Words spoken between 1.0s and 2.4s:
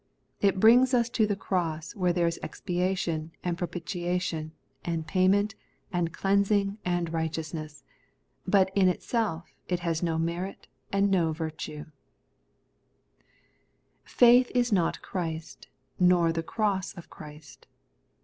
to the cross, where there is